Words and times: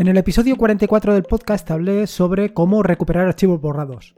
En 0.00 0.08
el 0.08 0.16
episodio 0.16 0.56
44 0.56 1.12
del 1.12 1.24
podcast 1.24 1.70
hablé 1.70 2.06
sobre 2.06 2.54
cómo 2.54 2.82
recuperar 2.82 3.26
archivos 3.26 3.60
borrados. 3.60 4.14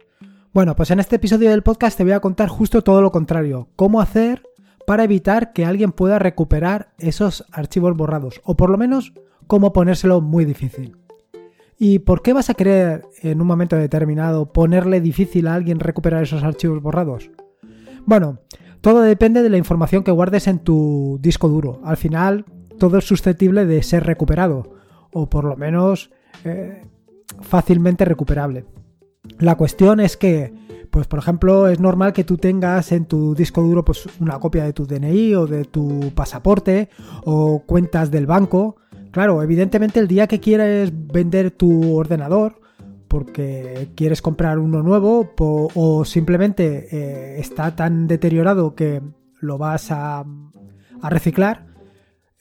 Bueno, 0.52 0.76
pues 0.76 0.92
en 0.92 1.00
este 1.00 1.16
episodio 1.16 1.50
del 1.50 1.64
podcast 1.64 1.98
te 1.98 2.04
voy 2.04 2.12
a 2.12 2.20
contar 2.20 2.48
justo 2.48 2.82
todo 2.82 3.02
lo 3.02 3.10
contrario, 3.10 3.66
cómo 3.74 4.00
hacer 4.00 4.44
para 4.86 5.02
evitar 5.02 5.52
que 5.52 5.64
alguien 5.64 5.90
pueda 5.90 6.20
recuperar 6.20 6.92
esos 6.98 7.44
archivos 7.50 7.96
borrados, 7.96 8.40
o 8.44 8.56
por 8.56 8.70
lo 8.70 8.78
menos 8.78 9.12
cómo 9.48 9.72
ponérselo 9.72 10.20
muy 10.20 10.44
difícil. 10.44 10.98
¿Y 11.80 11.98
por 11.98 12.22
qué 12.22 12.32
vas 12.32 12.48
a 12.48 12.54
querer 12.54 13.02
en 13.20 13.40
un 13.40 13.48
momento 13.48 13.74
determinado 13.74 14.52
ponerle 14.52 15.00
difícil 15.00 15.48
a 15.48 15.56
alguien 15.56 15.80
recuperar 15.80 16.22
esos 16.22 16.44
archivos 16.44 16.80
borrados? 16.80 17.32
Bueno, 18.06 18.38
todo 18.82 19.00
depende 19.00 19.42
de 19.42 19.50
la 19.50 19.58
información 19.58 20.04
que 20.04 20.12
guardes 20.12 20.46
en 20.46 20.60
tu 20.60 21.18
disco 21.20 21.48
duro. 21.48 21.80
Al 21.82 21.96
final, 21.96 22.44
todo 22.78 22.98
es 22.98 23.04
susceptible 23.04 23.66
de 23.66 23.82
ser 23.82 24.06
recuperado 24.06 24.80
o 25.12 25.28
por 25.28 25.44
lo 25.44 25.56
menos 25.56 26.10
eh, 26.44 26.82
fácilmente 27.40 28.04
recuperable. 28.04 28.64
La 29.38 29.56
cuestión 29.56 30.00
es 30.00 30.16
que, 30.16 30.52
pues 30.90 31.06
por 31.06 31.18
ejemplo, 31.18 31.68
es 31.68 31.80
normal 31.80 32.12
que 32.12 32.24
tú 32.24 32.36
tengas 32.36 32.92
en 32.92 33.06
tu 33.06 33.34
disco 33.34 33.62
duro 33.62 33.84
pues, 33.84 34.08
una 34.20 34.38
copia 34.38 34.64
de 34.64 34.72
tu 34.72 34.86
DNI 34.86 35.34
o 35.34 35.46
de 35.46 35.64
tu 35.64 36.12
pasaporte 36.14 36.88
o 37.24 37.62
cuentas 37.64 38.10
del 38.10 38.26
banco. 38.26 38.76
Claro, 39.10 39.42
evidentemente 39.42 40.00
el 40.00 40.08
día 40.08 40.26
que 40.26 40.40
quieres 40.40 40.92
vender 40.92 41.50
tu 41.52 41.94
ordenador 41.94 42.60
porque 43.12 43.90
quieres 43.94 44.22
comprar 44.22 44.58
uno 44.58 44.82
nuevo 44.82 45.34
o 45.36 46.04
simplemente 46.06 46.88
eh, 46.90 47.40
está 47.40 47.76
tan 47.76 48.06
deteriorado 48.06 48.74
que 48.74 49.02
lo 49.38 49.58
vas 49.58 49.90
a, 49.90 50.24
reciclar, 51.02 51.66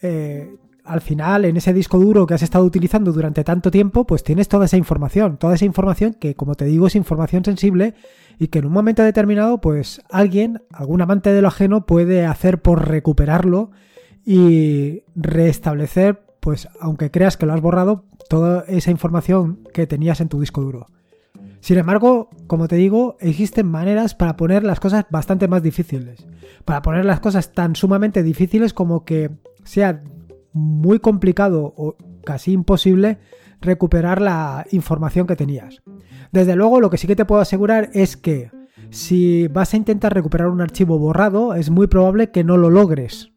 eh, 0.02 0.56
al 0.92 1.00
final 1.00 1.46
en 1.46 1.56
ese 1.56 1.74
disco 1.74 1.98
duro 1.98 2.28
que 2.28 2.34
has 2.34 2.44
estado 2.44 2.66
utilizando 2.66 3.14
durante 3.14 3.46
tanto 3.46 3.72
tiempo, 3.72 4.06
pues 4.06 4.26
tienes 4.26 4.50
toda 4.50 4.66
esa 4.66 4.76
información, 4.76 5.38
toda 5.38 5.56
esa 5.56 5.64
información 5.64 6.14
que 6.14 6.36
como 6.36 6.56
te 6.56 6.66
digo 6.66 6.88
es 6.88 6.98
información 6.98 7.46
sensible 7.46 7.94
y 8.38 8.50
que 8.50 8.60
en 8.60 8.66
un 8.66 8.74
momento 8.74 9.02
determinado 9.02 9.62
pues 9.62 10.02
alguien, 10.10 10.62
algún 10.70 11.02
amante 11.02 11.32
de 11.32 11.42
lo 11.42 11.48
ajeno 11.48 11.86
puede 11.86 12.26
hacer 12.26 12.62
por 12.62 12.90
recuperarlo 12.90 13.72
y 14.26 15.04
restablecer 15.16 16.26
pues 16.42 16.68
aunque 16.82 17.10
creas 17.10 17.38
que 17.38 17.46
lo 17.46 17.54
has 17.54 17.62
borrado, 17.62 18.04
toda 18.28 18.66
esa 18.68 18.92
información 18.92 19.60
que 19.74 19.88
tenías 19.88 20.20
en 20.20 20.28
tu 20.28 20.42
disco 20.42 20.60
duro. 20.60 20.88
Sin 21.62 21.78
embargo, 21.78 22.30
como 22.48 22.68
te 22.68 22.76
digo, 22.76 23.16
existen 23.22 23.68
maneras 23.68 24.14
para 24.14 24.36
poner 24.36 24.66
las 24.66 24.82
cosas 24.82 25.06
bastante 25.10 25.48
más 25.48 25.64
difíciles. 25.64 26.26
Para 26.66 26.82
poner 26.82 27.06
las 27.06 27.22
cosas 27.22 27.54
tan 27.54 27.78
sumamente 27.78 28.24
difíciles 28.24 28.74
como 28.74 29.06
que 29.06 29.30
sea 29.64 30.04
muy 30.54 31.00
complicado 31.00 31.74
o 31.76 31.96
casi 32.24 32.54
imposible 32.54 33.20
recuperar 33.62 34.22
la 34.22 34.66
información 34.72 35.28
que 35.28 35.36
tenías. 35.36 35.82
Desde 36.32 36.56
luego, 36.56 36.82
lo 36.82 36.90
que 36.90 36.98
sí 36.98 37.08
que 37.08 37.16
te 37.16 37.26
puedo 37.26 37.42
asegurar 37.42 37.90
es 37.94 38.18
que 38.18 38.52
si 38.90 39.48
vas 39.48 39.74
a 39.74 39.78
intentar 39.78 40.14
recuperar 40.14 40.48
un 40.48 40.62
archivo 40.62 40.98
borrado, 40.98 41.54
es 41.54 41.70
muy 41.70 41.88
probable 41.88 42.32
que 42.32 42.44
no 42.44 42.58
lo 42.58 42.70
logres 42.70 43.32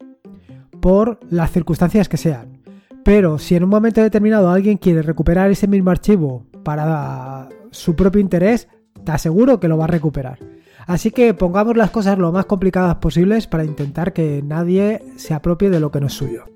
por 0.81 1.19
las 1.29 1.51
circunstancias 1.51 2.09
que 2.09 2.17
sean. 2.17 2.61
Pero 3.03 3.37
si 3.37 3.55
en 3.55 3.63
un 3.63 3.69
momento 3.69 4.01
determinado 4.01 4.49
alguien 4.49 4.77
quiere 4.77 5.01
recuperar 5.01 5.51
ese 5.51 5.67
mismo 5.67 5.91
archivo 5.91 6.45
para 6.63 7.49
su 7.71 7.95
propio 7.95 8.19
interés, 8.19 8.67
te 9.03 9.11
aseguro 9.11 9.59
que 9.59 9.67
lo 9.67 9.77
va 9.77 9.85
a 9.85 9.87
recuperar. 9.87 10.39
Así 10.87 11.11
que 11.11 11.33
pongamos 11.33 11.77
las 11.77 11.91
cosas 11.91 12.17
lo 12.17 12.31
más 12.31 12.45
complicadas 12.45 12.95
posibles 12.95 13.47
para 13.47 13.65
intentar 13.65 14.13
que 14.13 14.43
nadie 14.43 15.03
se 15.15 15.33
apropie 15.33 15.69
de 15.69 15.79
lo 15.79 15.91
que 15.91 15.99
no 15.99 16.07
es 16.07 16.13
suyo. 16.13 16.54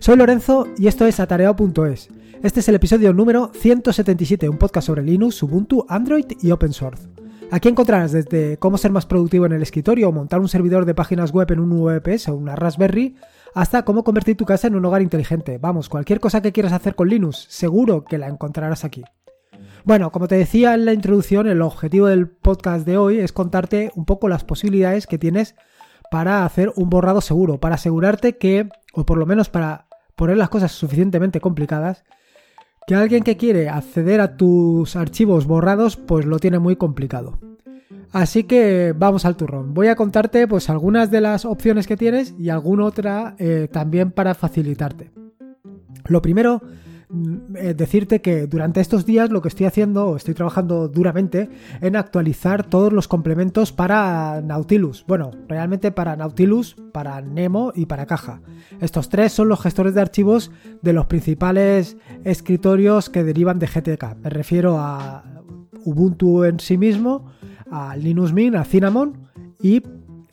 Soy 0.00 0.16
Lorenzo 0.16 0.66
y 0.78 0.86
esto 0.86 1.04
es 1.04 1.20
atareado.es. 1.20 2.08
Este 2.42 2.60
es 2.60 2.68
el 2.70 2.74
episodio 2.74 3.12
número 3.12 3.52
177, 3.52 4.48
un 4.48 4.56
podcast 4.56 4.86
sobre 4.86 5.02
Linux, 5.02 5.42
Ubuntu, 5.42 5.84
Android 5.90 6.24
y 6.40 6.52
Open 6.52 6.72
Source. 6.72 7.06
Aquí 7.50 7.68
encontrarás 7.68 8.10
desde 8.10 8.56
cómo 8.56 8.78
ser 8.78 8.92
más 8.92 9.04
productivo 9.04 9.44
en 9.44 9.52
el 9.52 9.60
escritorio 9.60 10.08
o 10.08 10.12
montar 10.12 10.40
un 10.40 10.48
servidor 10.48 10.86
de 10.86 10.94
páginas 10.94 11.32
web 11.32 11.52
en 11.52 11.60
un 11.60 11.84
VPS 11.84 12.28
o 12.30 12.34
una 12.34 12.56
Raspberry, 12.56 13.14
hasta 13.54 13.84
cómo 13.84 14.02
convertir 14.02 14.38
tu 14.38 14.46
casa 14.46 14.68
en 14.68 14.74
un 14.74 14.86
hogar 14.86 15.02
inteligente. 15.02 15.58
Vamos, 15.58 15.90
cualquier 15.90 16.18
cosa 16.18 16.40
que 16.40 16.52
quieras 16.52 16.72
hacer 16.72 16.94
con 16.94 17.10
Linux, 17.10 17.44
seguro 17.50 18.02
que 18.02 18.16
la 18.16 18.28
encontrarás 18.28 18.86
aquí. 18.86 19.04
Bueno, 19.84 20.12
como 20.12 20.28
te 20.28 20.36
decía 20.36 20.72
en 20.72 20.86
la 20.86 20.94
introducción, 20.94 21.46
el 21.46 21.60
objetivo 21.60 22.06
del 22.06 22.26
podcast 22.26 22.86
de 22.86 22.96
hoy 22.96 23.18
es 23.18 23.32
contarte 23.32 23.92
un 23.94 24.06
poco 24.06 24.30
las 24.30 24.44
posibilidades 24.44 25.06
que 25.06 25.18
tienes 25.18 25.56
para 26.10 26.46
hacer 26.46 26.72
un 26.74 26.88
borrado 26.88 27.20
seguro, 27.20 27.60
para 27.60 27.74
asegurarte 27.74 28.38
que, 28.38 28.70
o 28.94 29.04
por 29.04 29.18
lo 29.18 29.26
menos 29.26 29.50
para 29.50 29.89
poner 30.20 30.36
las 30.36 30.50
cosas 30.50 30.72
suficientemente 30.72 31.40
complicadas, 31.40 32.04
que 32.86 32.94
alguien 32.94 33.22
que 33.22 33.38
quiere 33.38 33.70
acceder 33.70 34.20
a 34.20 34.36
tus 34.36 34.94
archivos 34.94 35.46
borrados, 35.46 35.96
pues 35.96 36.26
lo 36.26 36.38
tiene 36.38 36.58
muy 36.58 36.76
complicado. 36.76 37.38
Así 38.12 38.44
que 38.44 38.94
vamos 38.94 39.24
al 39.24 39.36
turrón. 39.36 39.72
Voy 39.72 39.86
a 39.86 39.96
contarte 39.96 40.46
pues 40.46 40.68
algunas 40.68 41.10
de 41.10 41.22
las 41.22 41.46
opciones 41.46 41.86
que 41.86 41.96
tienes 41.96 42.34
y 42.38 42.50
alguna 42.50 42.84
otra 42.84 43.34
eh, 43.38 43.66
también 43.72 44.10
para 44.10 44.34
facilitarte. 44.34 45.10
Lo 46.04 46.20
primero 46.20 46.60
decirte 47.10 48.20
que 48.20 48.46
durante 48.46 48.80
estos 48.80 49.04
días 49.04 49.30
lo 49.30 49.42
que 49.42 49.48
estoy 49.48 49.66
haciendo, 49.66 50.16
estoy 50.16 50.34
trabajando 50.34 50.88
duramente 50.88 51.50
en 51.80 51.96
actualizar 51.96 52.64
todos 52.64 52.92
los 52.92 53.08
complementos 53.08 53.72
para 53.72 54.40
Nautilus. 54.40 55.04
Bueno, 55.06 55.32
realmente 55.48 55.90
para 55.90 56.16
Nautilus, 56.16 56.76
para 56.92 57.20
Nemo 57.20 57.72
y 57.74 57.86
para 57.86 58.06
Caja. 58.06 58.40
Estos 58.80 59.08
tres 59.08 59.32
son 59.32 59.48
los 59.48 59.60
gestores 59.60 59.94
de 59.94 60.00
archivos 60.00 60.50
de 60.82 60.92
los 60.92 61.06
principales 61.06 61.96
escritorios 62.24 63.10
que 63.10 63.24
derivan 63.24 63.58
de 63.58 63.66
GTK. 63.66 64.16
Me 64.22 64.30
refiero 64.30 64.78
a 64.78 65.24
Ubuntu 65.84 66.44
en 66.44 66.60
sí 66.60 66.78
mismo, 66.78 67.26
a 67.70 67.96
Linux 67.96 68.32
Mint, 68.32 68.56
a 68.56 68.64
Cinnamon 68.64 69.28
y 69.60 69.80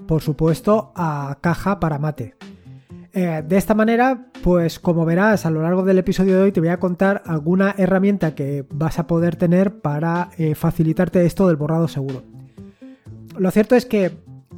por 0.07 0.21
supuesto 0.21 0.91
a 0.95 1.37
Caja 1.41 1.79
para 1.79 1.97
Mate. 1.97 2.35
Eh, 3.19 3.41
de 3.41 3.57
esta 3.57 3.73
manera, 3.73 4.27
pues 4.43 4.77
como 4.77 5.03
verás 5.03 5.47
a 5.47 5.49
lo 5.49 5.63
largo 5.63 5.81
del 5.81 5.97
episodio 5.97 6.35
de 6.35 6.43
hoy 6.43 6.51
te 6.51 6.59
voy 6.59 6.69
a 6.69 6.79
contar 6.79 7.23
alguna 7.25 7.73
herramienta 7.75 8.35
que 8.35 8.63
vas 8.69 8.99
a 8.99 9.07
poder 9.07 9.37
tener 9.37 9.81
para 9.81 10.29
eh, 10.37 10.53
facilitarte 10.53 11.25
esto 11.25 11.47
del 11.47 11.55
borrado 11.55 11.87
seguro. 11.87 12.23
Lo 13.35 13.49
cierto 13.49 13.73
es 13.73 13.87
que 13.87 14.11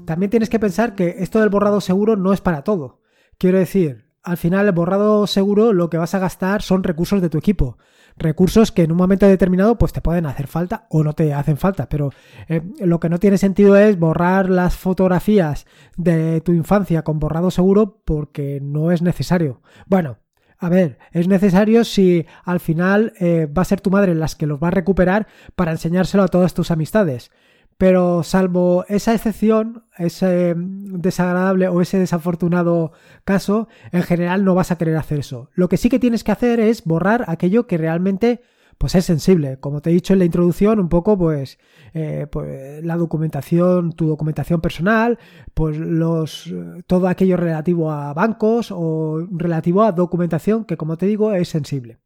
también 0.03 0.29
tienes 0.29 0.49
que 0.49 0.59
pensar 0.59 0.93
que 0.93 1.15
esto 1.19 1.39
del 1.39 1.47
borrado 1.47 1.79
seguro 1.79 2.17
no 2.17 2.33
es 2.33 2.41
para 2.41 2.65
todo. 2.65 2.99
Quiero 3.37 3.57
decir, 3.57 4.09
al 4.23 4.35
final 4.35 4.65
el 4.65 4.73
borrado 4.73 5.25
seguro 5.25 5.71
lo 5.71 5.89
que 5.89 5.97
vas 5.97 6.13
a 6.13 6.19
gastar 6.19 6.61
son 6.61 6.83
recursos 6.83 7.21
de 7.21 7.29
tu 7.29 7.37
equipo 7.37 7.77
recursos 8.19 8.71
que 8.71 8.83
en 8.83 8.91
un 8.91 8.97
momento 8.97 9.27
determinado 9.27 9.77
pues 9.77 9.93
te 9.93 10.01
pueden 10.01 10.25
hacer 10.25 10.47
falta 10.47 10.85
o 10.89 11.03
no 11.03 11.13
te 11.13 11.33
hacen 11.33 11.57
falta, 11.57 11.89
pero 11.89 12.11
eh, 12.47 12.61
lo 12.79 12.99
que 12.99 13.09
no 13.09 13.19
tiene 13.19 13.37
sentido 13.37 13.75
es 13.75 13.97
borrar 13.97 14.49
las 14.49 14.75
fotografías 14.75 15.65
de 15.97 16.41
tu 16.41 16.51
infancia 16.51 17.03
con 17.03 17.19
borrado 17.19 17.51
seguro 17.51 18.01
porque 18.05 18.59
no 18.61 18.91
es 18.91 19.01
necesario. 19.01 19.61
Bueno, 19.87 20.17
a 20.57 20.67
ver, 20.67 20.99
es 21.11 21.27
necesario 21.29 21.85
si 21.85 22.25
al 22.43 22.59
final 22.59 23.13
eh, 23.19 23.47
va 23.47 23.61
a 23.61 23.65
ser 23.65 23.79
tu 23.79 23.89
madre 23.89 24.13
las 24.13 24.35
que 24.35 24.45
los 24.45 24.61
va 24.61 24.67
a 24.67 24.71
recuperar 24.71 25.27
para 25.55 25.71
enseñárselo 25.71 26.23
a 26.23 26.27
todas 26.27 26.53
tus 26.53 26.69
amistades. 26.69 27.31
Pero 27.79 28.23
salvo 28.23 28.83
esa 28.89 29.13
excepción, 29.13 29.85
ese 29.97 30.53
desagradable 30.57 31.69
o 31.69 31.79
ese 31.79 31.97
desafortunado 31.97 32.91
caso, 33.23 33.69
en 33.93 34.03
general 34.03 34.43
no 34.43 34.53
vas 34.53 34.71
a 34.71 34.77
querer 34.77 34.97
hacer 34.97 35.19
eso. 35.19 35.49
Lo 35.53 35.69
que 35.69 35.77
sí 35.77 35.87
que 35.87 35.97
tienes 35.97 36.25
que 36.25 36.33
hacer 36.33 36.59
es 36.59 36.83
borrar 36.83 37.23
aquello 37.27 37.67
que 37.67 37.77
realmente 37.77 38.41
pues 38.77 38.95
es 38.95 39.05
sensible. 39.05 39.59
Como 39.61 39.81
te 39.81 39.91
he 39.91 39.93
dicho 39.93 40.11
en 40.11 40.19
la 40.19 40.25
introducción, 40.25 40.77
un 40.81 40.89
poco 40.89 41.17
pues, 41.17 41.57
eh, 41.93 42.27
pues 42.29 42.83
la 42.83 42.97
documentación, 42.97 43.93
tu 43.93 44.07
documentación 44.07 44.59
personal, 44.59 45.17
pues 45.53 45.77
los 45.77 46.53
todo 46.85 47.07
aquello 47.07 47.37
relativo 47.37 47.91
a 47.91 48.13
bancos 48.13 48.73
o 48.75 49.25
relativo 49.31 49.83
a 49.83 49.93
documentación 49.93 50.65
que 50.65 50.75
como 50.75 50.97
te 50.97 51.05
digo 51.05 51.31
es 51.31 51.47
sensible. 51.47 51.99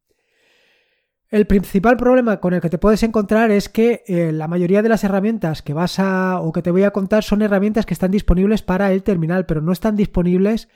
El 1.34 1.48
principal 1.48 1.96
problema 1.96 2.38
con 2.38 2.54
el 2.54 2.60
que 2.60 2.70
te 2.70 2.78
puedes 2.78 3.02
encontrar 3.02 3.50
es 3.50 3.68
que 3.68 4.04
eh, 4.06 4.30
la 4.30 4.46
mayoría 4.46 4.82
de 4.82 4.88
las 4.88 5.02
herramientas 5.02 5.62
que 5.62 5.74
vas 5.74 5.98
a 5.98 6.38
o 6.40 6.52
que 6.52 6.62
te 6.62 6.70
voy 6.70 6.84
a 6.84 6.92
contar 6.92 7.24
son 7.24 7.42
herramientas 7.42 7.86
que 7.86 7.92
están 7.92 8.12
disponibles 8.12 8.62
para 8.62 8.92
el 8.92 9.02
terminal, 9.02 9.44
pero 9.44 9.60
no 9.60 9.72
están 9.72 9.96
disponibles 9.96 10.68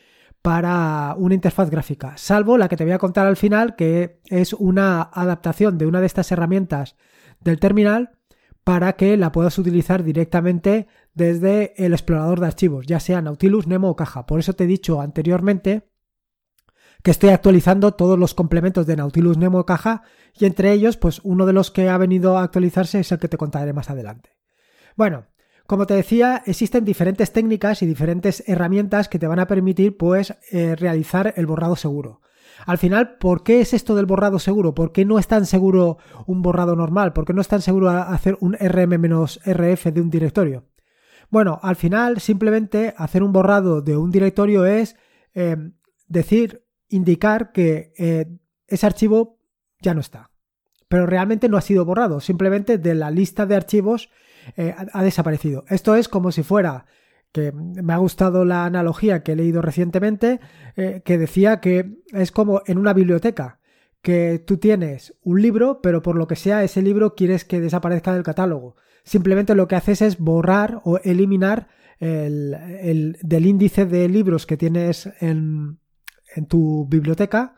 para 0.43 1.15
una 1.17 1.37
interfaz 1.37 1.71
gráfica, 1.71 2.17
salvo 2.17 2.59
la 2.59 2.69
que 2.69 2.77
te 2.77 2.83
voy 2.83 2.93
a 2.93 2.99
contar 2.99 3.29
al 3.29 3.37
final, 3.37 3.77
que 3.77 4.19
es 4.25 4.53
una 4.53 5.03
adaptación 5.03 5.79
de 5.79 5.87
una 5.87 6.01
de 6.01 6.07
estas 6.07 6.33
herramientas 6.33 6.97
del 7.39 7.61
terminal 7.61 8.19
para 8.65 8.95
que 8.95 9.17
la 9.17 9.31
puedas 9.31 9.59
utilizar 9.59 10.03
directamente 10.03 10.89
desde 11.15 11.73
el 11.77 11.93
explorador 11.93 12.41
de 12.41 12.47
archivos, 12.49 12.85
ya 12.89 12.99
sea 12.99 13.23
Nautilus, 13.23 13.69
Nemo 13.69 13.91
o 13.91 13.95
Caja. 13.95 14.27
Por 14.27 14.41
eso 14.41 14.55
te 14.55 14.65
he 14.65 14.67
dicho 14.67 15.01
anteriormente 15.01 15.89
estoy 17.11 17.31
actualizando 17.31 17.93
todos 17.95 18.19
los 18.19 18.35
complementos 18.35 18.87
de 18.87 18.97
Nautilus 18.97 19.39
Nemo 19.39 19.65
Caja 19.65 20.03
y 20.39 20.45
entre 20.45 20.73
ellos, 20.73 20.97
pues 20.97 21.21
uno 21.23 21.47
de 21.47 21.53
los 21.53 21.71
que 21.71 21.89
ha 21.89 21.99
venido 21.99 22.39
a 22.39 22.43
actualizarse 22.43 23.01
es 23.01 23.13
el 23.13 23.19
que 23.19 23.29
te 23.29 23.37
contaré 23.37 23.73
más 23.73 23.91
adelante. 23.91 24.31
Bueno, 24.97 25.27
como 25.67 25.87
te 25.87 25.95
decía, 25.95 26.43
existen 26.47 26.85
diferentes 26.85 27.33
técnicas 27.33 27.83
y 27.83 27.87
diferentes 27.87 28.43
herramientas 28.47 29.09
que 29.09 29.19
te 29.19 29.27
van 29.27 29.39
a 29.39 29.47
permitir 29.47 29.97
pues 29.97 30.35
eh, 30.51 30.75
realizar 30.77 31.35
el 31.37 31.47
borrado 31.47 31.77
seguro. 31.77 32.21
Al 32.67 32.79
final, 32.79 33.19
¿por 33.19 33.43
qué 33.43 33.61
es 33.61 33.75
esto 33.75 33.95
del 33.95 34.07
borrado 34.07 34.39
seguro? 34.39 34.75
¿Por 34.75 34.93
qué 34.93 35.05
no 35.05 35.19
es 35.19 35.29
tan 35.29 35.47
seguro 35.47 35.99
un 36.27 36.43
borrado 36.43 36.75
normal? 36.75 37.13
¿Por 37.13 37.25
qué 37.25 37.33
no 37.33 37.41
es 37.41 37.49
tan 37.49 37.63
seguro 37.63 37.91
hacer 37.91 38.37
un 38.41 38.55
rm-rf 38.55 39.85
de 39.93 40.01
un 40.01 40.11
directorio? 40.11 40.65
Bueno, 41.31 41.61
al 41.63 41.77
final 41.77 42.21
simplemente 42.21 42.95
hacer 42.97 43.23
un 43.23 43.33
borrado 43.33 43.83
de 43.83 43.97
un 43.97 44.11
directorio 44.11 44.65
es 44.65 44.97
eh, 45.35 45.57
decir, 46.09 46.65
indicar 46.89 47.53
que 47.53 47.93
eh, 47.99 48.27
ese 48.67 48.87
archivo 48.87 49.39
ya 49.81 49.95
no 49.95 50.01
está. 50.01 50.31
Pero 50.89 51.07
realmente 51.07 51.49
no 51.49 51.57
ha 51.57 51.63
sido 51.63 51.85
borrado, 51.85 52.21
simplemente 52.21 52.79
de 52.79 52.95
la 52.95 53.11
lista 53.11 53.47
de 53.47 53.57
archivos 53.57 54.11
eh, 54.57 54.75
ha 54.93 55.03
desaparecido. 55.03 55.65
Esto 55.69 55.95
es 55.95 56.09
como 56.09 56.33
si 56.33 56.43
fuera 56.43 56.87
que 57.33 57.53
me 57.53 57.93
ha 57.93 57.99
gustado 57.99 58.47
la 58.47 58.65
analogía 58.65 59.23
que 59.23 59.33
he 59.33 59.37
leído 59.37 59.61
recientemente, 59.61 60.41
que 60.75 61.19
decía 61.19 61.61
que 61.61 61.99
es 62.13 62.33
como 62.33 62.63
en 62.65 62.79
una 62.79 62.95
biblioteca, 62.95 63.61
que 64.01 64.43
tú 64.47 64.57
tienes 64.57 65.15
un 65.21 65.43
libro, 65.43 65.83
pero 65.83 66.01
por 66.01 66.17
lo 66.17 66.27
que 66.27 66.37
sea 66.37 66.65
ese 66.65 66.81
libro 66.81 67.15
quieres 67.15 67.45
que 67.45 67.61
desaparezca 67.61 68.15
del 68.15 68.23
catálogo 68.23 68.77
simplemente 69.09 69.55
lo 69.55 69.67
que 69.67 69.77
haces 69.77 70.03
es 70.03 70.19
borrar 70.19 70.81
o 70.85 70.99
eliminar 70.99 71.69
el, 71.99 73.17
del 73.23 73.47
índice 73.47 73.87
de 73.87 74.09
libros 74.09 74.47
que 74.47 74.57
tienes 74.57 75.11
en, 75.21 75.79
tu 76.47 76.87
biblioteca, 76.89 77.57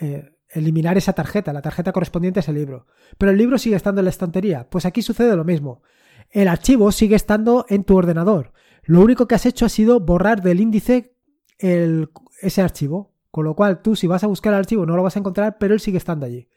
eh, 0.00 0.30
eliminar 0.50 0.96
esa 0.96 1.12
tarjeta, 1.12 1.52
la 1.52 1.62
tarjeta 1.62 1.92
correspondiente 1.92 2.40
a 2.40 2.42
ese 2.42 2.52
libro. 2.52 2.86
Pero 3.18 3.32
el 3.32 3.38
libro 3.38 3.58
sigue 3.58 3.76
estando 3.76 4.00
en 4.00 4.06
la 4.06 4.10
estantería. 4.10 4.68
Pues 4.70 4.86
aquí 4.86 5.02
sucede 5.02 5.36
lo 5.36 5.44
mismo. 5.44 5.82
El 6.30 6.48
archivo 6.48 6.92
sigue 6.92 7.16
estando 7.16 7.66
en 7.68 7.84
tu 7.84 7.96
ordenador. 7.96 8.52
Lo 8.84 9.00
único 9.00 9.26
que 9.26 9.34
has 9.34 9.46
hecho 9.46 9.66
ha 9.66 9.68
sido 9.68 10.00
borrar 10.00 10.42
del 10.42 10.60
índice 10.60 11.14
ese 11.58 12.62
archivo. 12.62 13.14
Con 13.30 13.44
lo 13.44 13.54
cual 13.54 13.82
tú 13.82 13.94
si 13.94 14.06
vas 14.06 14.24
a 14.24 14.26
buscar 14.26 14.52
el 14.52 14.60
archivo 14.60 14.86
no 14.86 14.96
lo 14.96 15.02
vas 15.02 15.16
a 15.16 15.18
encontrar, 15.18 15.58
pero 15.58 15.74
él 15.74 15.80
sigue 15.80 15.98
estando 15.98 16.24
allí. 16.24 16.48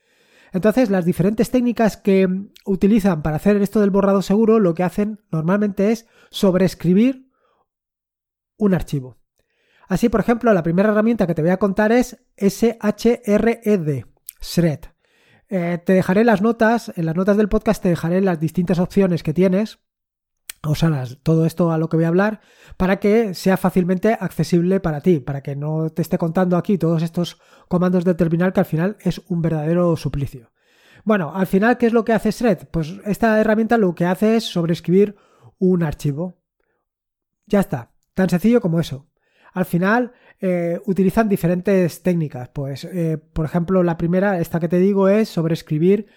Entonces, 0.54 0.90
las 0.90 1.06
diferentes 1.06 1.50
técnicas 1.50 1.96
que 1.96 2.28
utilizan 2.66 3.22
para 3.22 3.38
hacer 3.38 3.62
esto 3.62 3.80
del 3.80 3.90
borrado 3.90 4.22
seguro, 4.22 4.60
lo 4.60 4.74
que 4.74 4.84
hacen 4.84 5.22
normalmente 5.32 5.92
es 5.92 6.08
sobreescribir 6.30 7.30
un 8.58 8.74
archivo. 8.74 9.21
Así, 9.92 10.08
por 10.08 10.22
ejemplo, 10.22 10.54
la 10.54 10.64
primera 10.64 10.88
herramienta 10.88 11.28
que 11.28 11.36
te 11.36 11.42
voy 11.42 11.52
a 11.52 11.60
contar 11.60 11.92
es 11.92 12.24
SHRED, 12.38 14.06
Shred. 14.40 14.80
Eh, 15.50 15.80
te 15.86 15.92
dejaré 15.92 16.24
las 16.24 16.42
notas, 16.42 16.94
en 16.96 17.06
las 17.06 17.18
notas 17.18 17.36
del 17.36 17.50
podcast 17.50 17.84
te 17.84 17.90
dejaré 17.90 18.22
las 18.22 18.40
distintas 18.40 18.80
opciones 18.80 19.22
que 19.22 19.34
tienes, 19.34 19.80
o 20.64 20.76
sea, 20.76 21.04
todo 21.24 21.46
esto 21.46 21.74
a 21.74 21.78
lo 21.78 21.90
que 21.90 21.98
voy 21.98 22.06
a 22.06 22.08
hablar, 22.08 22.40
para 22.78 23.02
que 23.02 23.34
sea 23.34 23.58
fácilmente 23.58 24.14
accesible 24.18 24.80
para 24.80 25.02
ti, 25.02 25.20
para 25.20 25.44
que 25.44 25.58
no 25.58 25.90
te 25.90 26.04
esté 26.04 26.18
contando 26.18 26.56
aquí 26.56 26.78
todos 26.78 27.04
estos 27.04 27.42
comandos 27.68 28.06
de 28.06 28.14
terminal 28.14 28.54
que 28.54 28.62
al 28.62 28.66
final 28.68 28.96
es 29.02 29.22
un 29.28 29.42
verdadero 29.42 29.98
suplicio. 29.98 30.54
Bueno, 31.04 31.36
al 31.36 31.48
final, 31.48 31.78
¿qué 31.78 31.88
es 31.88 31.94
lo 31.94 32.06
que 32.06 32.14
hace 32.14 32.32
Shred? 32.32 32.70
Pues 32.72 32.96
esta 33.04 33.38
herramienta 33.42 33.78
lo 33.78 33.94
que 33.94 34.06
hace 34.06 34.38
es 34.38 34.46
sobreescribir 34.46 35.18
un 35.60 35.84
archivo. 35.84 36.42
Ya 37.46 37.60
está, 37.60 37.92
tan 38.14 38.30
sencillo 38.30 38.62
como 38.62 38.80
eso. 38.80 39.11
Al 39.54 39.66
final 39.66 40.14
eh, 40.40 40.80
utilizan 40.86 41.30
diferentes 41.30 42.02
técnicas. 42.02 42.50
Pues, 42.50 42.86
eh, 42.86 43.18
por 43.18 43.46
ejemplo, 43.46 43.84
la 43.84 43.98
primera, 43.98 44.40
esta 44.40 44.60
que 44.60 44.70
te 44.70 44.80
digo, 44.80 45.10
es 45.10 45.30
sobreescribir 45.30 46.08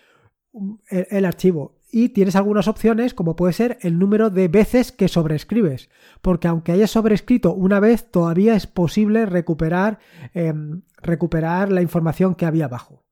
el 0.89 1.25
archivo 1.25 1.75
y 1.97 2.09
tienes 2.09 2.35
algunas 2.35 2.67
opciones 2.67 3.15
como 3.15 3.37
puede 3.37 3.53
ser 3.53 3.79
el 3.83 4.01
número 4.01 4.29
de 4.29 4.49
veces 4.49 4.91
que 4.91 5.07
sobrescribes, 5.07 5.91
porque 6.23 6.49
aunque 6.49 6.73
hayas 6.73 6.91
sobrescrito 6.91 7.55
una 7.55 7.79
vez, 7.79 8.11
todavía 8.11 8.57
es 8.57 8.67
posible 8.67 9.27
recuperar, 9.27 10.01
em, 10.33 10.83
recuperar 11.01 11.71
la 11.71 11.83
información 11.83 12.35
que 12.35 12.47
había 12.47 12.65
abajo. 12.65 13.05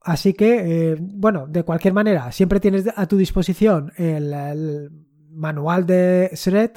Así 0.00 0.34
que, 0.34 0.92
eh, 0.92 0.96
bueno, 1.00 1.48
de 1.48 1.64
cualquier 1.64 1.94
manera, 1.94 2.30
siempre 2.30 2.60
tienes 2.60 2.86
a 2.94 3.06
tu 3.08 3.16
disposición 3.16 3.92
el, 3.96 4.92
manual 5.30 5.86
de 5.86 6.30
Shred, 6.34 6.70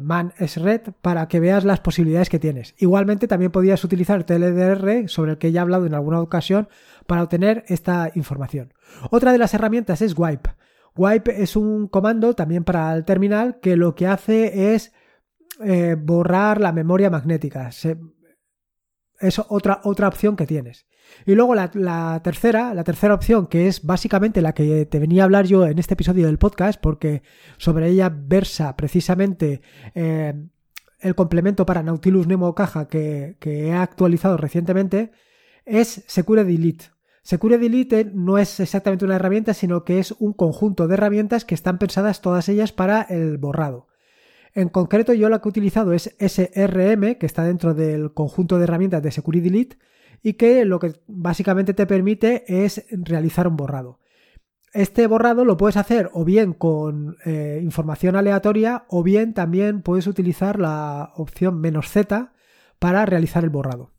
Man 0.00 0.32
Shred, 0.38 0.92
para 1.02 1.26
que 1.26 1.40
veas 1.40 1.64
las 1.64 1.80
posibilidades 1.80 2.28
que 2.28 2.38
tienes. 2.38 2.74
Igualmente, 2.78 3.26
también 3.26 3.50
podías 3.50 3.82
utilizar 3.82 4.24
TLDR, 4.24 5.08
sobre 5.08 5.32
el 5.32 5.38
que 5.38 5.50
ya 5.50 5.60
he 5.60 5.62
hablado 5.62 5.86
en 5.86 5.94
alguna 5.94 6.20
ocasión, 6.20 6.68
para 7.06 7.22
obtener 7.22 7.64
esta 7.66 8.10
información. 8.14 8.72
Otra 9.10 9.32
de 9.32 9.38
las 9.38 9.52
herramientas 9.52 10.00
es 10.00 10.14
Wipe. 10.16 10.50
Wipe 10.96 11.42
es 11.42 11.56
un 11.56 11.88
comando 11.88 12.34
también 12.34 12.62
para 12.62 12.94
el 12.94 13.04
terminal 13.04 13.58
que 13.60 13.76
lo 13.76 13.96
que 13.96 14.06
hace 14.06 14.74
es 14.74 14.92
eh, 15.60 15.96
borrar 15.98 16.60
la 16.60 16.72
memoria 16.72 17.10
magnética. 17.10 17.68
es 17.68 19.38
otra, 19.48 19.80
otra 19.82 20.08
opción 20.08 20.36
que 20.36 20.46
tienes. 20.46 20.86
Y 21.26 21.34
luego 21.34 21.54
la, 21.54 22.20
tercera, 22.22 22.74
la 22.74 22.84
tercera 22.84 23.14
opción, 23.14 23.46
que 23.46 23.66
es 23.66 23.84
básicamente 23.84 24.42
la 24.42 24.52
que 24.52 24.86
te 24.86 24.98
venía 24.98 25.22
a 25.22 25.24
hablar 25.24 25.46
yo 25.46 25.66
en 25.66 25.78
este 25.78 25.94
episodio 25.94 26.26
del 26.26 26.38
podcast, 26.38 26.80
porque 26.80 27.22
sobre 27.56 27.88
ella 27.88 28.12
versa 28.14 28.76
precisamente 28.76 29.62
eh, 29.94 30.34
el 31.00 31.14
complemento 31.14 31.66
para 31.66 31.82
Nautilus 31.82 32.26
Nemo 32.26 32.54
Caja 32.54 32.88
que, 32.88 33.36
que 33.40 33.68
he 33.68 33.72
actualizado 33.72 34.36
recientemente, 34.36 35.12
es 35.64 36.04
Secure 36.06 36.44
Delete. 36.44 36.86
Secure 37.22 37.56
Delete 37.56 38.04
no 38.12 38.36
es 38.36 38.60
exactamente 38.60 39.06
una 39.06 39.16
herramienta, 39.16 39.54
sino 39.54 39.84
que 39.84 39.98
es 39.98 40.12
un 40.18 40.34
conjunto 40.34 40.86
de 40.86 40.94
herramientas 40.94 41.46
que 41.46 41.54
están 41.54 41.78
pensadas 41.78 42.20
todas 42.20 42.48
ellas 42.50 42.72
para 42.72 43.02
el 43.02 43.38
borrado. 43.38 43.86
En 44.54 44.68
concreto, 44.68 45.12
yo 45.14 45.28
la 45.28 45.40
que 45.40 45.48
he 45.48 45.50
utilizado 45.50 45.92
es 45.94 46.14
SRM, 46.18 47.16
que 47.16 47.26
está 47.26 47.44
dentro 47.44 47.74
del 47.74 48.12
conjunto 48.12 48.58
de 48.58 48.64
herramientas 48.64 49.02
de 49.02 49.10
Secure 49.10 49.40
Delete, 49.40 49.78
y 50.24 50.32
que 50.32 50.64
lo 50.64 50.80
que 50.80 50.94
básicamente 51.06 51.74
te 51.74 51.86
permite 51.86 52.44
es 52.48 52.86
realizar 52.90 53.46
un 53.46 53.56
borrado. 53.56 54.00
Este 54.72 55.06
borrado 55.06 55.44
lo 55.44 55.58
puedes 55.58 55.76
hacer 55.76 56.10
o 56.14 56.24
bien 56.24 56.54
con 56.54 57.16
eh, 57.26 57.60
información 57.62 58.16
aleatoria 58.16 58.86
o 58.88 59.02
bien 59.04 59.34
también 59.34 59.82
puedes 59.82 60.06
utilizar 60.06 60.58
la 60.58 61.12
opción 61.14 61.62
"-z 61.62 62.32
para 62.78 63.04
realizar 63.04 63.44
el 63.44 63.50
borrado. 63.50 63.92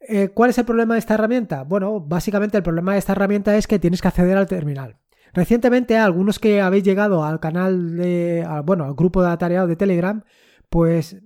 Eh, 0.00 0.28
¿Cuál 0.28 0.50
es 0.50 0.58
el 0.58 0.64
problema 0.64 0.94
de 0.94 0.98
esta 0.98 1.14
herramienta? 1.14 1.62
Bueno, 1.62 2.00
básicamente 2.00 2.56
el 2.56 2.64
problema 2.64 2.92
de 2.92 2.98
esta 2.98 3.12
herramienta 3.12 3.56
es 3.56 3.68
que 3.68 3.78
tienes 3.78 4.02
que 4.02 4.08
acceder 4.08 4.36
al 4.36 4.48
terminal. 4.48 4.96
Recientemente, 5.32 5.96
algunos 5.96 6.40
que 6.40 6.60
habéis 6.60 6.82
llegado 6.82 7.24
al 7.24 7.38
canal 7.38 7.96
de, 7.96 8.44
bueno, 8.64 8.84
al 8.84 8.94
grupo 8.94 9.22
de 9.22 9.30
atareado 9.30 9.68
de 9.68 9.76
Telegram, 9.76 10.24
pues 10.70 11.18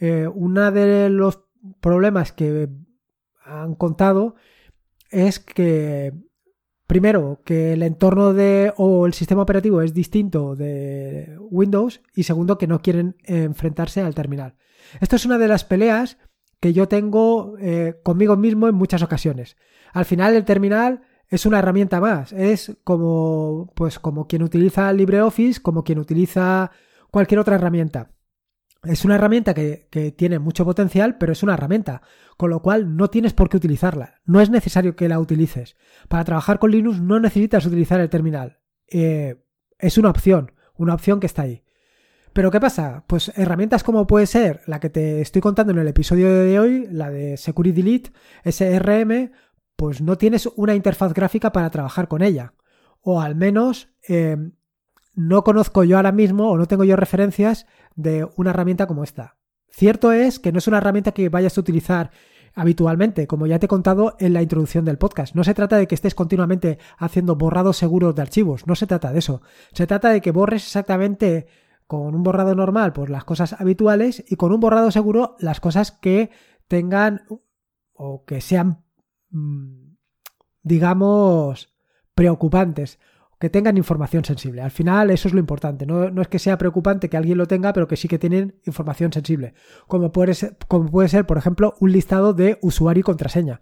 eh, 0.00 0.26
uno 0.26 0.72
de 0.72 1.10
los 1.10 1.44
problemas 1.80 2.32
que 2.32 2.68
han 3.44 3.74
contado 3.74 4.34
es 5.10 5.38
que 5.38 6.12
primero 6.86 7.40
que 7.44 7.72
el 7.72 7.82
entorno 7.82 8.32
de 8.32 8.72
o 8.76 9.06
el 9.06 9.14
sistema 9.14 9.42
operativo 9.42 9.82
es 9.82 9.94
distinto 9.94 10.56
de 10.56 11.36
Windows 11.50 12.02
y 12.14 12.24
segundo 12.24 12.58
que 12.58 12.66
no 12.66 12.82
quieren 12.82 13.16
enfrentarse 13.24 14.00
al 14.02 14.14
terminal. 14.14 14.56
Esto 15.00 15.16
es 15.16 15.24
una 15.24 15.38
de 15.38 15.48
las 15.48 15.64
peleas 15.64 16.18
que 16.60 16.72
yo 16.72 16.88
tengo 16.88 17.56
eh, 17.58 17.98
conmigo 18.02 18.36
mismo 18.36 18.68
en 18.68 18.74
muchas 18.74 19.02
ocasiones. 19.02 19.56
Al 19.92 20.04
final 20.04 20.34
el 20.34 20.44
terminal 20.44 21.02
es 21.28 21.46
una 21.46 21.58
herramienta 21.58 22.00
más, 22.00 22.32
es 22.32 22.76
como 22.84 23.72
pues 23.74 23.98
como 23.98 24.26
quien 24.26 24.42
utiliza 24.42 24.92
LibreOffice, 24.92 25.62
como 25.62 25.82
quien 25.82 25.98
utiliza 25.98 26.70
cualquier 27.10 27.40
otra 27.40 27.56
herramienta. 27.56 28.10
Es 28.84 29.04
una 29.04 29.14
herramienta 29.14 29.54
que, 29.54 30.14
tiene 30.16 30.40
mucho 30.40 30.64
potencial, 30.64 31.16
pero 31.16 31.32
es 31.32 31.44
una 31.44 31.54
herramienta, 31.54 32.02
con 32.36 32.50
lo 32.50 32.62
cual 32.62 32.96
no 32.96 33.10
tienes 33.10 33.32
por 33.32 33.48
qué 33.48 33.56
utilizarla. 33.56 34.20
No 34.24 34.40
es 34.40 34.50
necesario 34.50 34.96
que 34.96 35.08
la 35.08 35.20
utilices. 35.20 35.76
Para 36.08 36.24
trabajar 36.24 36.58
con 36.58 36.72
Linux 36.72 37.00
no 37.00 37.20
necesitas 37.20 37.64
utilizar 37.64 38.00
el 38.00 38.10
terminal. 38.10 38.58
Eh, 38.88 39.44
es 39.78 39.98
una 39.98 40.10
opción, 40.10 40.52
una 40.74 40.94
opción 40.94 41.20
que 41.20 41.26
está 41.26 41.42
ahí. 41.42 41.62
Pero 42.32 42.50
¿qué 42.50 42.58
pasa? 42.58 43.04
Pues 43.06 43.30
herramientas 43.36 43.84
como 43.84 44.06
puede 44.06 44.26
ser 44.26 44.62
la 44.66 44.80
que 44.80 44.90
te 44.90 45.20
estoy 45.20 45.42
contando 45.42 45.72
en 45.72 45.78
el 45.78 45.88
episodio 45.88 46.28
de 46.32 46.58
hoy, 46.58 46.88
la 46.90 47.10
de 47.10 47.36
Security 47.36 47.82
Delete, 47.82 48.12
SRM, 48.44 49.30
pues 49.76 50.00
no 50.00 50.18
tienes 50.18 50.46
una 50.56 50.74
interfaz 50.74 51.14
gráfica 51.14 51.52
para 51.52 51.70
trabajar 51.70 52.08
con 52.08 52.22
ella. 52.22 52.54
O 53.00 53.20
al 53.20 53.36
menos 53.36 53.90
eh, 54.08 54.36
no 55.14 55.44
conozco 55.44 55.84
yo 55.84 55.96
ahora 55.96 56.12
mismo 56.12 56.50
o 56.50 56.56
no 56.56 56.66
tengo 56.66 56.84
yo 56.84 56.96
referencias 56.96 57.66
de 57.94 58.26
una 58.36 58.50
herramienta 58.50 58.86
como 58.86 59.04
esta. 59.04 59.36
Cierto 59.70 60.12
es 60.12 60.38
que 60.38 60.52
no 60.52 60.58
es 60.58 60.68
una 60.68 60.78
herramienta 60.78 61.12
que 61.12 61.28
vayas 61.28 61.56
a 61.56 61.60
utilizar 61.60 62.10
habitualmente, 62.54 63.26
como 63.26 63.46
ya 63.46 63.58
te 63.58 63.66
he 63.66 63.68
contado 63.68 64.16
en 64.18 64.34
la 64.34 64.42
introducción 64.42 64.84
del 64.84 64.98
podcast. 64.98 65.34
No 65.34 65.44
se 65.44 65.54
trata 65.54 65.76
de 65.78 65.86
que 65.86 65.94
estés 65.94 66.14
continuamente 66.14 66.78
haciendo 66.98 67.36
borrados 67.36 67.78
seguros 67.78 68.14
de 68.14 68.22
archivos, 68.22 68.66
no 68.66 68.74
se 68.74 68.86
trata 68.86 69.12
de 69.12 69.18
eso. 69.18 69.42
Se 69.72 69.86
trata 69.86 70.10
de 70.10 70.20
que 70.20 70.32
borres 70.32 70.64
exactamente 70.64 71.46
con 71.86 72.14
un 72.14 72.22
borrado 72.22 72.54
normal, 72.54 72.92
pues 72.92 73.10
las 73.10 73.24
cosas 73.24 73.54
habituales 73.58 74.24
y 74.28 74.36
con 74.36 74.52
un 74.52 74.60
borrado 74.60 74.90
seguro 74.90 75.36
las 75.38 75.60
cosas 75.60 75.92
que 75.92 76.30
tengan 76.68 77.22
o 77.92 78.24
que 78.24 78.40
sean, 78.40 78.84
mm, 79.30 79.94
digamos, 80.62 81.74
preocupantes, 82.14 82.98
que 83.42 83.50
tengan 83.50 83.76
información 83.76 84.24
sensible. 84.24 84.62
Al 84.62 84.70
final 84.70 85.10
eso 85.10 85.26
es 85.26 85.34
lo 85.34 85.40
importante. 85.40 85.84
No, 85.84 86.22
es 86.22 86.28
que 86.28 86.38
sea 86.38 86.58
preocupante 86.58 87.08
que 87.08 87.16
alguien 87.16 87.38
lo 87.38 87.48
tenga, 87.48 87.72
pero 87.72 87.88
que 87.88 87.96
sí 87.96 88.06
que 88.06 88.20
tienen 88.20 88.54
información 88.66 89.12
sensible. 89.12 89.54
Como 89.88 90.12
puede 90.12 90.34
ser, 90.34 91.26
por 91.26 91.38
ejemplo, 91.38 91.74
un 91.80 91.90
listado 91.90 92.34
de 92.34 92.60
usuario 92.62 93.00
y 93.00 93.02
contraseña. 93.02 93.60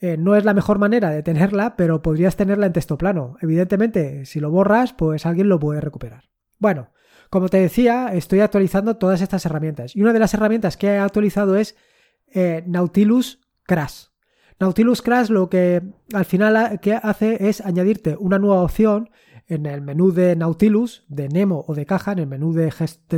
Eh, 0.00 0.16
no 0.16 0.36
es 0.36 0.46
la 0.46 0.54
mejor 0.54 0.78
manera 0.78 1.10
de 1.10 1.22
tenerla, 1.22 1.76
pero 1.76 2.00
podrías 2.00 2.36
tenerla 2.36 2.64
en 2.64 2.72
texto 2.72 2.96
plano. 2.96 3.36
Evidentemente, 3.42 4.24
si 4.24 4.40
lo 4.40 4.50
borras, 4.50 4.94
pues 4.94 5.26
alguien 5.26 5.50
lo 5.50 5.58
puede 5.58 5.82
recuperar. 5.82 6.30
Bueno, 6.58 6.88
como 7.28 7.50
te 7.50 7.58
decía, 7.58 8.08
estoy 8.14 8.40
actualizando 8.40 8.96
todas 8.96 9.20
estas 9.20 9.44
herramientas. 9.44 9.94
Y 9.94 10.00
una 10.00 10.14
de 10.14 10.18
las 10.18 10.32
herramientas 10.32 10.78
que 10.78 10.86
he 10.86 10.98
actualizado 10.98 11.56
es 11.56 11.76
eh, 12.32 12.64
Nautilus 12.66 13.38
Crash. 13.64 14.13
Nautilus 14.60 15.02
Crash 15.02 15.30
lo 15.30 15.48
que 15.48 15.82
al 16.12 16.24
final 16.24 16.56
hace 17.02 17.48
es 17.48 17.60
añadirte 17.60 18.16
una 18.18 18.38
nueva 18.38 18.62
opción 18.62 19.10
en 19.46 19.66
el 19.66 19.82
menú 19.82 20.12
de 20.12 20.36
Nautilus, 20.36 21.04
de 21.08 21.28
Nemo 21.28 21.64
o 21.66 21.74
de 21.74 21.86
caja, 21.86 22.12
en 22.12 22.20
el 22.20 22.26
menú 22.26 22.52
de, 22.52 22.72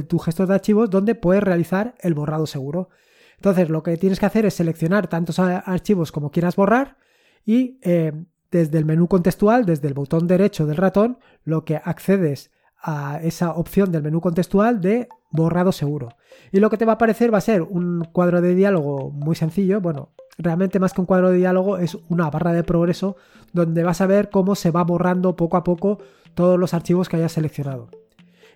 tu 0.08 0.18
gestor 0.18 0.48
de 0.48 0.54
archivos, 0.54 0.90
donde 0.90 1.14
puedes 1.14 1.42
realizar 1.42 1.94
el 2.00 2.14
borrado 2.14 2.46
seguro. 2.46 2.88
Entonces, 3.36 3.68
lo 3.68 3.82
que 3.82 3.96
tienes 3.96 4.18
que 4.18 4.26
hacer 4.26 4.46
es 4.46 4.54
seleccionar 4.54 5.08
tantos 5.08 5.38
archivos 5.38 6.10
como 6.10 6.30
quieras 6.30 6.56
borrar 6.56 6.96
y 7.44 7.78
eh, 7.82 8.12
desde 8.50 8.78
el 8.78 8.86
menú 8.86 9.08
contextual, 9.08 9.66
desde 9.66 9.88
el 9.88 9.94
botón 9.94 10.26
derecho 10.26 10.66
del 10.66 10.78
ratón, 10.78 11.18
lo 11.44 11.64
que 11.64 11.76
accedes 11.76 12.50
a 12.80 13.20
esa 13.22 13.52
opción 13.52 13.92
del 13.92 14.02
menú 14.02 14.20
contextual 14.20 14.80
de 14.80 15.08
borrado 15.30 15.72
seguro. 15.72 16.08
Y 16.50 16.60
lo 16.60 16.70
que 16.70 16.76
te 16.76 16.84
va 16.84 16.92
a 16.92 16.94
aparecer 16.94 17.32
va 17.32 17.38
a 17.38 17.42
ser 17.42 17.62
un 17.62 18.04
cuadro 18.12 18.40
de 18.40 18.54
diálogo 18.54 19.10
muy 19.10 19.36
sencillo. 19.36 19.80
Bueno, 19.80 20.12
realmente 20.38 20.78
más 20.78 20.92
que 20.92 21.00
un 21.00 21.06
cuadro 21.06 21.30
de 21.30 21.38
diálogo 21.38 21.78
es 21.78 21.96
una 22.08 22.30
barra 22.30 22.52
de 22.52 22.64
progreso 22.64 23.16
donde 23.52 23.82
vas 23.82 24.00
a 24.00 24.06
ver 24.06 24.30
cómo 24.30 24.54
se 24.54 24.70
va 24.70 24.84
borrando 24.84 25.36
poco 25.36 25.56
a 25.56 25.64
poco 25.64 25.98
todos 26.34 26.58
los 26.58 26.74
archivos 26.74 27.08
que 27.08 27.16
hayas 27.16 27.32
seleccionado. 27.32 27.88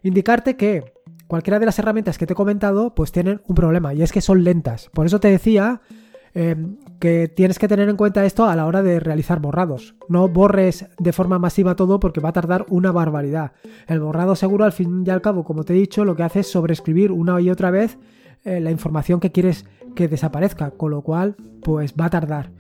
Indicarte 0.03 0.57
que 0.57 0.93
cualquiera 1.27 1.59
de 1.59 1.67
las 1.67 1.79
herramientas 1.79 2.19
que 2.19 2.27
te 2.27 2.33
he 2.33 2.37
comentado 2.37 2.95
pues 2.95 3.13
tienen 3.13 3.41
un 3.47 3.55
problema 3.55 3.95
y 3.95 4.03
es 4.03 4.13
que 4.13 4.21
son 4.21 4.45
lentas. 4.45 4.91
Por 4.93 5.07
eso 5.07 5.21
te 5.21 5.29
decía 5.29 5.81
Em, 6.33 6.77
que 7.01 7.27
tienes 7.27 7.59
que 7.59 7.67
tener 7.67 7.89
en 7.89 7.97
cuenta 7.97 8.25
esto 8.25 8.45
a 8.45 8.55
la 8.55 8.67
hora 8.67 8.83
de 8.83 9.01
realizar 9.01 9.41
borrados. 9.41 9.95
No 10.09 10.29
borres 10.29 10.87
de 10.99 11.13
forma 11.13 11.39
masiva 11.39 11.75
todo 11.75 11.99
porque 11.99 12.21
va 12.21 12.29
a 12.29 12.33
tardar 12.33 12.67
una 12.69 12.93
barbaridad. 12.93 13.53
El 13.89 14.01
borrado 14.01 14.37
seguro, 14.37 14.65
al 14.65 14.73
fin 14.73 15.03
y 15.05 15.11
al 15.11 15.23
cabo, 15.23 15.45
como 15.45 15.65
te 15.65 15.73
he 15.73 15.77
dicho, 15.77 16.05
lo 16.05 16.15
que 16.15 16.23
hace 16.23 16.41
es 16.41 16.51
sobreescribir 16.51 17.11
una 17.11 17.41
y 17.41 17.51
otra 17.51 17.71
vez 17.71 17.99
eh, 18.45 18.61
la 18.61 18.71
información 18.71 19.19
que 19.19 19.33
quieres 19.33 19.65
que 19.95 20.09
desaparezca, 20.09 20.71
con 20.71 20.91
lo 20.91 21.03
cual, 21.03 21.37
pues 21.63 21.95
va 21.99 22.07
a 22.07 22.11
tardar. 22.11 22.51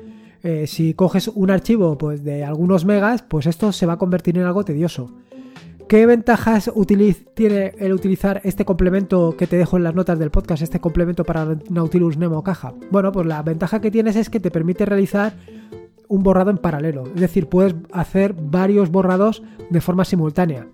Eh, 0.42 0.66
si 0.66 0.94
coges 0.94 1.28
un 1.28 1.50
archivo 1.50 1.98
pues, 1.98 2.24
de 2.24 2.44
algunos 2.44 2.84
megas, 2.84 3.22
pues 3.22 3.46
esto 3.46 3.72
se 3.72 3.86
va 3.86 3.94
a 3.94 3.98
convertir 3.98 4.38
en 4.38 4.44
algo 4.44 4.64
tedioso. 4.64 5.10
¿Qué 5.88 6.06
ventajas 6.06 6.70
tiene 7.34 7.72
el 7.78 7.92
utilizar 7.92 8.40
este 8.44 8.64
complemento 8.64 9.36
que 9.36 9.48
te 9.48 9.56
dejo 9.56 9.76
en 9.76 9.82
las 9.82 9.94
notas 9.94 10.20
del 10.20 10.30
podcast, 10.30 10.62
este 10.62 10.78
complemento 10.78 11.24
para 11.24 11.58
Nautilus 11.68 12.16
Nemo 12.16 12.44
Caja? 12.44 12.74
Bueno, 12.92 13.10
pues 13.10 13.26
la 13.26 13.42
ventaja 13.42 13.80
que 13.80 13.90
tienes 13.90 14.14
es 14.14 14.30
que 14.30 14.38
te 14.38 14.52
permite 14.52 14.86
realizar 14.86 15.34
un 16.06 16.22
borrado 16.22 16.50
en 16.50 16.58
paralelo, 16.58 17.04
es 17.14 17.20
decir, 17.20 17.48
puedes 17.48 17.74
hacer 17.92 18.34
varios 18.34 18.90
borrados 18.90 19.42
de 19.68 19.80
forma 19.80 20.04
simultánea, 20.04 20.68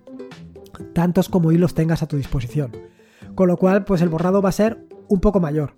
tantos 0.93 1.29
como 1.29 1.51
hilos 1.51 1.73
tengas 1.73 2.03
a 2.03 2.07
tu 2.07 2.17
disposición. 2.17 2.71
Con 3.33 3.47
lo 3.47 3.57
cual, 3.57 3.85
pues 3.85 4.01
el 4.01 4.09
borrado 4.09 4.43
va 4.43 4.49
a 4.49 4.51
ser 4.51 4.85
un 5.07 5.19
poco 5.19 5.39
mayor. 5.39 5.73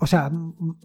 O 0.00 0.06
sea, 0.06 0.30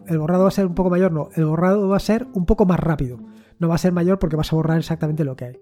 el 0.06 0.18
borrado 0.18 0.44
va 0.44 0.48
a 0.48 0.52
ser 0.52 0.66
un 0.66 0.74
poco 0.74 0.90
mayor, 0.90 1.10
no, 1.10 1.30
el 1.34 1.46
borrado 1.46 1.88
va 1.88 1.96
a 1.96 2.00
ser 2.00 2.26
un 2.34 2.46
poco 2.46 2.66
más 2.66 2.78
rápido. 2.78 3.18
No 3.58 3.68
va 3.68 3.74
a 3.74 3.78
ser 3.78 3.92
mayor 3.92 4.18
porque 4.18 4.36
vas 4.36 4.52
a 4.52 4.56
borrar 4.56 4.78
exactamente 4.78 5.24
lo 5.24 5.34
que 5.34 5.44
hay 5.46 5.60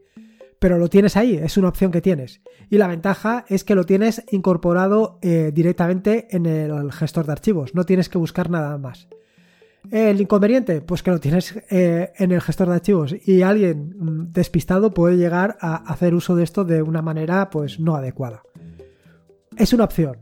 pero 0.64 0.78
lo 0.78 0.88
tienes 0.88 1.18
ahí, 1.18 1.34
es 1.36 1.58
una 1.58 1.68
opción 1.68 1.90
que 1.90 2.00
tienes. 2.00 2.40
Y 2.70 2.78
la 2.78 2.86
ventaja 2.86 3.44
es 3.48 3.64
que 3.64 3.74
lo 3.74 3.84
tienes 3.84 4.24
incorporado 4.30 5.18
eh, 5.20 5.50
directamente 5.52 6.26
en 6.34 6.46
el 6.46 6.90
gestor 6.90 7.26
de 7.26 7.32
archivos, 7.32 7.74
no 7.74 7.84
tienes 7.84 8.08
que 8.08 8.16
buscar 8.16 8.48
nada 8.48 8.78
más. 8.78 9.08
El 9.90 10.18
inconveniente, 10.22 10.80
pues 10.80 11.02
que 11.02 11.10
lo 11.10 11.20
tienes 11.20 11.54
eh, 11.68 12.12
en 12.16 12.32
el 12.32 12.40
gestor 12.40 12.68
de 12.68 12.76
archivos 12.76 13.14
y 13.26 13.42
alguien 13.42 13.94
mm, 13.98 14.32
despistado 14.32 14.92
puede 14.92 15.18
llegar 15.18 15.58
a 15.60 15.74
hacer 15.92 16.14
uso 16.14 16.34
de 16.34 16.44
esto 16.44 16.64
de 16.64 16.80
una 16.80 17.02
manera 17.02 17.50
pues 17.50 17.78
no 17.78 17.94
adecuada. 17.94 18.42
Es 19.58 19.74
una 19.74 19.84
opción. 19.84 20.16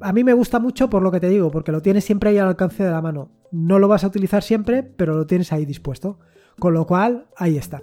A 0.00 0.12
mí 0.12 0.24
me 0.24 0.32
gusta 0.32 0.58
mucho 0.58 0.90
por 0.90 1.02
lo 1.02 1.10
que 1.10 1.20
te 1.20 1.28
digo, 1.28 1.50
porque 1.50 1.72
lo 1.72 1.82
tienes 1.82 2.04
siempre 2.04 2.30
ahí 2.30 2.38
al 2.38 2.48
alcance 2.48 2.84
de 2.84 2.90
la 2.90 3.02
mano. 3.02 3.30
No 3.50 3.78
lo 3.78 3.88
vas 3.88 4.04
a 4.04 4.08
utilizar 4.08 4.42
siempre, 4.42 4.82
pero 4.82 5.14
lo 5.14 5.26
tienes 5.26 5.52
ahí 5.52 5.64
dispuesto. 5.64 6.18
Con 6.58 6.74
lo 6.74 6.86
cual, 6.86 7.26
ahí 7.36 7.56
está. 7.56 7.82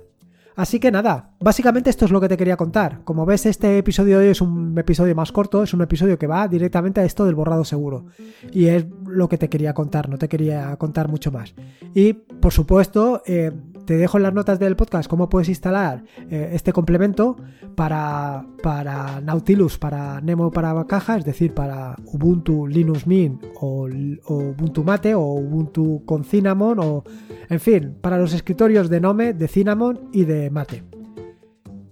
Así 0.56 0.80
que 0.80 0.92
nada, 0.92 1.32
básicamente 1.40 1.90
esto 1.90 2.06
es 2.06 2.12
lo 2.12 2.22
que 2.22 2.30
te 2.30 2.38
quería 2.38 2.58
contar. 2.58 3.04
Como 3.04 3.26
ves, 3.26 3.46
este 3.48 3.80
episodio 3.80 4.20
de 4.20 4.26
hoy 4.26 4.32
es 4.32 4.42
un 4.42 4.78
episodio 4.78 5.16
más 5.16 5.32
corto, 5.32 5.64
es 5.64 5.74
un 5.74 5.82
episodio 5.82 6.20
que 6.20 6.28
va 6.28 6.48
directamente 6.48 7.02
a 7.02 7.06
esto 7.06 7.26
del 7.26 7.34
borrado 7.34 7.66
seguro. 7.66 8.06
Y 8.52 8.68
es 8.68 8.86
lo 9.08 9.28
que 9.28 9.40
te 9.40 9.50
quería 9.50 9.74
contar, 9.74 10.10
no 10.10 10.18
te 10.18 10.30
quería 10.30 10.76
contar 10.78 11.08
mucho 11.08 11.32
más. 11.32 11.56
Y 11.96 12.14
por 12.14 12.54
supuesto, 12.54 13.24
eh, 13.26 13.52
te 13.86 13.98
dejo 13.98 14.18
en 14.18 14.24
las 14.24 14.34
notas 14.34 14.60
del 14.60 14.76
podcast 14.76 15.10
cómo 15.10 15.30
puedes 15.30 15.50
instalar 15.50 16.04
eh, 16.30 16.52
este 16.54 16.74
complemento 16.74 17.38
para, 17.76 18.46
para 18.62 19.22
Nautilus, 19.22 19.78
para 19.78 20.22
Nemo 20.22 20.52
para 20.52 20.86
caja, 20.86 21.18
es 21.18 21.26
decir, 21.26 21.54
para 21.54 21.96
Ubuntu 22.06 22.68
Linux 22.68 23.08
Mint 23.08 23.44
o, 23.60 23.88
o 24.26 24.34
Ubuntu 24.34 24.84
Mate 24.84 25.16
o 25.16 25.24
Ubuntu 25.24 26.04
con 26.06 26.24
Cinnamon 26.24 26.80
o, 26.80 27.04
en 27.50 27.60
fin, 27.60 27.96
para 28.02 28.18
los 28.18 28.34
escritorios 28.34 28.90
de 28.90 29.00
Nome, 29.00 29.34
de 29.34 29.48
Cinnamon 29.48 30.10
y 30.12 30.26
de 30.26 30.50
Mate. 30.50 30.84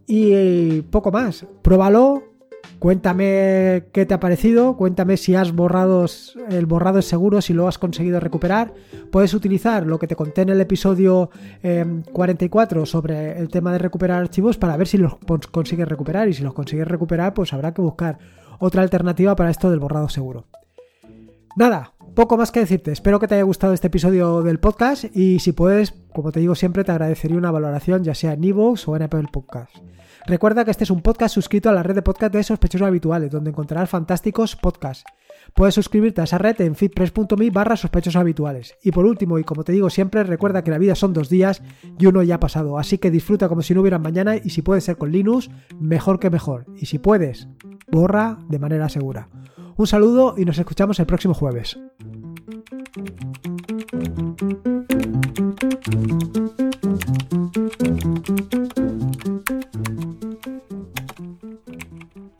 Y 0.07 0.81
poco 0.81 1.11
más. 1.11 1.45
Pruébalo, 1.61 2.30
Cuéntame 2.81 3.83
qué 3.91 4.07
te 4.07 4.15
ha 4.15 4.19
parecido, 4.19 4.75
cuéntame 4.75 5.15
si 5.15 5.35
has 5.35 5.51
borrado 5.51 6.07
el 6.49 6.65
borrado 6.65 6.97
es 6.97 7.05
seguro, 7.05 7.39
si 7.39 7.53
lo 7.53 7.67
has 7.67 7.77
conseguido 7.77 8.19
recuperar. 8.19 8.73
Puedes 9.11 9.35
utilizar 9.35 9.85
lo 9.85 9.99
que 9.99 10.07
te 10.07 10.15
conté 10.15 10.41
en 10.41 10.49
el 10.49 10.59
episodio 10.59 11.29
44 12.11 12.79
em, 12.79 12.85
sobre 12.87 13.37
el 13.37 13.49
tema 13.49 13.71
de 13.71 13.77
recuperar 13.77 14.19
archivos 14.19 14.57
para 14.57 14.77
ver 14.77 14.87
si 14.87 14.97
los 14.97 15.17
consigues 15.51 15.87
recuperar 15.87 16.27
y 16.27 16.33
si 16.33 16.41
los 16.41 16.55
consigues 16.55 16.87
recuperar 16.87 17.35
pues 17.35 17.53
habrá 17.53 17.71
que 17.71 17.83
buscar 17.83 18.17
otra 18.57 18.81
alternativa 18.81 19.35
para 19.35 19.51
esto 19.51 19.69
del 19.69 19.79
borrado 19.79 20.09
seguro. 20.09 20.47
Nada, 21.55 21.93
poco 22.15 22.35
más 22.35 22.51
que 22.51 22.61
decirte. 22.61 22.91
Espero 22.91 23.19
que 23.19 23.27
te 23.27 23.35
haya 23.35 23.43
gustado 23.43 23.73
este 23.73 23.87
episodio 23.87 24.41
del 24.41 24.59
podcast 24.59 25.05
y 25.15 25.37
si 25.37 25.51
puedes, 25.51 25.93
como 26.15 26.31
te 26.31 26.39
digo 26.39 26.55
siempre, 26.55 26.83
te 26.83 26.91
agradecería 26.91 27.37
una 27.37 27.51
valoración 27.51 28.03
ya 28.03 28.15
sea 28.15 28.33
en 28.33 28.43
iVoox 28.43 28.87
o 28.87 28.95
en 28.95 29.03
Apple 29.03 29.27
Podcast. 29.31 29.71
Recuerda 30.27 30.63
que 30.63 30.71
este 30.71 30.83
es 30.83 30.91
un 30.91 31.01
podcast 31.01 31.33
suscrito 31.33 31.69
a 31.69 31.73
la 31.73 31.83
red 31.83 31.95
de 31.95 32.01
podcast 32.01 32.33
de 32.33 32.43
sospechosos 32.43 32.87
habituales, 32.87 33.31
donde 33.31 33.49
encontrarás 33.49 33.89
fantásticos 33.89 34.55
podcasts. 34.55 35.03
Puedes 35.55 35.75
suscribirte 35.75 36.21
a 36.21 36.25
esa 36.25 36.37
red 36.37 36.59
en 36.61 36.75
feedpress.me 36.75 37.49
barra 37.49 37.75
habituales. 38.15 38.77
Y 38.83 38.91
por 38.91 39.05
último, 39.05 39.39
y 39.39 39.43
como 39.43 39.63
te 39.63 39.71
digo 39.71 39.89
siempre, 39.89 40.23
recuerda 40.23 40.63
que 40.63 40.71
la 40.71 40.77
vida 40.77 40.95
son 40.95 41.13
dos 41.13 41.29
días 41.29 41.61
y 41.97 42.05
uno 42.05 42.23
ya 42.23 42.35
ha 42.35 42.39
pasado, 42.39 42.77
así 42.77 42.97
que 42.97 43.11
disfruta 43.11 43.49
como 43.49 43.61
si 43.61 43.73
no 43.73 43.81
hubiera 43.81 43.99
mañana 43.99 44.35
y 44.35 44.51
si 44.51 44.61
puedes 44.61 44.83
ser 44.83 44.97
con 44.97 45.11
Linux, 45.11 45.49
mejor 45.79 46.19
que 46.19 46.29
mejor. 46.29 46.65
Y 46.77 46.85
si 46.85 46.99
puedes, 46.99 47.47
borra 47.91 48.37
de 48.47 48.59
manera 48.59 48.89
segura. 48.89 49.29
Un 49.75 49.87
saludo 49.87 50.35
y 50.37 50.45
nos 50.45 50.59
escuchamos 50.59 50.99
el 50.99 51.07
próximo 51.07 51.33
jueves. 51.33 51.79